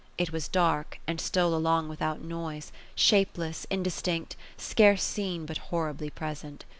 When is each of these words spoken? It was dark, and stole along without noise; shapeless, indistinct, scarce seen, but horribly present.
It 0.17 0.31
was 0.31 0.47
dark, 0.47 0.99
and 1.05 1.21
stole 1.21 1.53
along 1.53 1.87
without 1.87 2.21
noise; 2.23 2.71
shapeless, 2.95 3.67
indistinct, 3.69 4.35
scarce 4.57 5.03
seen, 5.03 5.45
but 5.45 5.59
horribly 5.69 6.09
present. 6.09 6.65